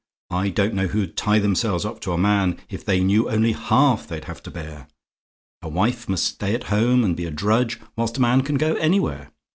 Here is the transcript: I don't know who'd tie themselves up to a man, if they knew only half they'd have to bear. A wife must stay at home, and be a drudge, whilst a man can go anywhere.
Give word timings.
I 0.31 0.49
don't 0.49 0.73
know 0.73 0.87
who'd 0.87 1.15
tie 1.15 1.37
themselves 1.37 1.85
up 1.85 1.99
to 1.99 2.11
a 2.11 2.17
man, 2.17 2.59
if 2.71 2.83
they 2.83 3.03
knew 3.03 3.29
only 3.29 3.51
half 3.51 4.07
they'd 4.07 4.25
have 4.25 4.41
to 4.41 4.49
bear. 4.49 4.87
A 5.61 5.69
wife 5.69 6.09
must 6.09 6.23
stay 6.25 6.55
at 6.55 6.63
home, 6.73 7.03
and 7.03 7.15
be 7.15 7.25
a 7.25 7.29
drudge, 7.29 7.79
whilst 7.95 8.17
a 8.17 8.21
man 8.21 8.41
can 8.41 8.55
go 8.55 8.73
anywhere. 8.77 9.31